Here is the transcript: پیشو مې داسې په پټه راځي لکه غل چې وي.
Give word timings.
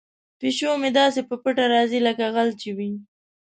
پیشو 0.39 0.71
مې 0.81 0.89
داسې 0.99 1.21
په 1.29 1.35
پټه 1.43 1.65
راځي 1.73 1.99
لکه 2.07 2.25
غل 2.35 2.49
چې 2.61 2.69
وي. 2.77 2.91